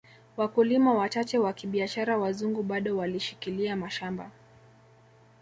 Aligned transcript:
Wakulima 0.37 0.93
wachache 0.93 1.37
wa 1.39 1.53
kibiashara 1.53 2.17
wazungu 2.17 2.63
bado 2.63 2.97
walishikilia 2.97 3.75
mashamba 3.75 4.31